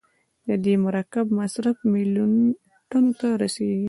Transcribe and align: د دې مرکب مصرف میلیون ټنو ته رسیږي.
د 0.47 0.49
دې 0.63 0.73
مرکب 0.85 1.25
مصرف 1.39 1.77
میلیون 1.93 2.33
ټنو 2.89 3.11
ته 3.19 3.27
رسیږي. 3.41 3.79